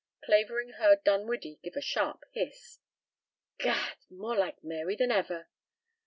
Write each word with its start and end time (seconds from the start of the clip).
Clavering 0.25 0.69
heard 0.77 1.03
Dinwiddie 1.03 1.59
give 1.61 1.75
a 1.75 1.79
sharp 1.81 2.23
hiss. 2.31 2.79
"Gad! 3.59 3.97
More 4.09 4.35
like 4.35 4.63
Mary 4.63 4.95
than 4.95 5.11
ever. 5.11 5.47